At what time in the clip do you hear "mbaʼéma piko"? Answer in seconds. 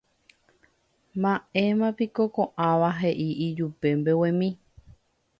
1.19-2.23